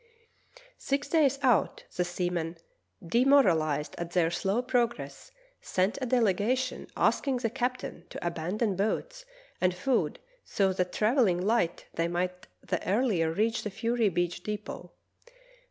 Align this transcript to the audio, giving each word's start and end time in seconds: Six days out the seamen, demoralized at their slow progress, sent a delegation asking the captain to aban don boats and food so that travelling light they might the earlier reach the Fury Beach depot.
Six 0.79 1.07
days 1.09 1.37
out 1.43 1.83
the 1.95 2.03
seamen, 2.03 2.57
demoralized 3.05 3.93
at 3.99 4.13
their 4.13 4.31
slow 4.31 4.63
progress, 4.63 5.31
sent 5.61 5.99
a 6.01 6.07
delegation 6.07 6.87
asking 6.97 7.37
the 7.37 7.51
captain 7.51 8.07
to 8.09 8.17
aban 8.21 8.57
don 8.57 8.75
boats 8.75 9.25
and 9.61 9.75
food 9.75 10.17
so 10.43 10.73
that 10.73 10.91
travelling 10.91 11.39
light 11.39 11.85
they 11.93 12.07
might 12.07 12.47
the 12.63 12.83
earlier 12.89 13.31
reach 13.31 13.61
the 13.61 13.69
Fury 13.69 14.09
Beach 14.09 14.41
depot. 14.41 14.91